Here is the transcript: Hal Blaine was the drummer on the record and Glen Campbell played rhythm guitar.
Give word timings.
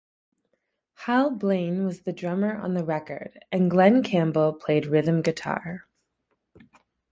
Hal 0.95 1.29
Blaine 1.29 1.85
was 1.85 2.01
the 2.01 2.11
drummer 2.11 2.57
on 2.57 2.73
the 2.73 2.83
record 2.83 3.37
and 3.51 3.69
Glen 3.69 4.01
Campbell 4.01 4.51
played 4.51 4.87
rhythm 4.87 5.21
guitar. 5.21 5.85